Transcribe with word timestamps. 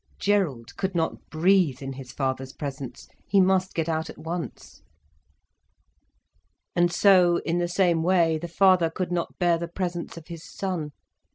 Gerald 0.17 0.75
could 0.77 0.95
not 0.95 1.29
breathe 1.29 1.79
in 1.83 1.93
his 1.93 2.11
father's 2.11 2.53
presence. 2.53 3.07
He 3.27 3.39
must 3.39 3.75
get 3.75 3.87
out 3.87 4.09
at 4.09 4.17
once. 4.17 4.81
And 6.75 6.91
so, 6.91 7.37
in 7.45 7.59
the 7.59 7.67
same 7.67 8.01
way, 8.01 8.39
the 8.39 8.47
father 8.47 8.89
could 8.89 9.11
not 9.11 9.37
bear 9.37 9.59
the 9.59 9.67
presence 9.67 10.17
of 10.17 10.25
his 10.25 10.43
son. 10.43 10.89